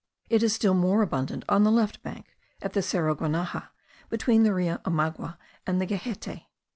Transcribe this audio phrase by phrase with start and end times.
[0.31, 3.67] It is still more abundant on the left bank, at the Cerro Guanaja,
[4.09, 6.47] between the Rio Amaguaca and the Gehette.